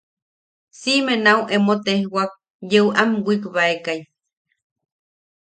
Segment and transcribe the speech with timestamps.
[0.79, 2.31] Siʼime nau emo tejwak
[2.71, 3.99] yeu am wikbaekai.